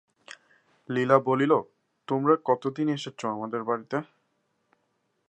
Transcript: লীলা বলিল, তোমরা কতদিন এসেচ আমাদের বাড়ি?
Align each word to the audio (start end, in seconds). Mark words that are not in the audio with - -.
লীলা 0.89 1.17
বলিল, 1.19 1.53
তোমরা 2.07 2.33
কতদিন 2.45 2.87
এসেচ 2.89 3.19
আমাদের 3.25 3.61
বাড়ি? 3.63 3.85